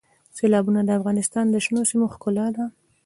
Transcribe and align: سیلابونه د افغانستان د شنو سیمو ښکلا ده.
سیلابونه 0.35 0.79
د 0.85 0.89
افغانستان 0.99 1.45
د 1.49 1.55
شنو 1.65 1.81
سیمو 1.89 2.07
ښکلا 2.13 2.47
ده. 2.55 2.65